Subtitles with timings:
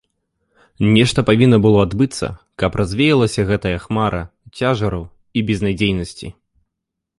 [0.95, 2.27] Нешта павінна было адбыцца,
[2.63, 4.23] каб развеялася гэтая хмара
[4.57, 5.03] цяжару
[5.37, 6.27] і безнадзейнасці.